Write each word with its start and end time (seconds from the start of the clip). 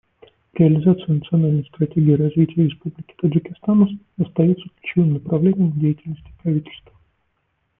Реализация 0.55 1.13
национальной 1.13 1.63
стратегии 1.65 2.13
развития 2.13 2.63
Республики 2.67 3.13
Таджикистан 3.21 3.99
остается 4.17 4.63
ключевым 4.81 5.13
направлением 5.13 5.69
в 5.73 5.79
деятельности 5.79 6.33
правительства. 6.41 6.93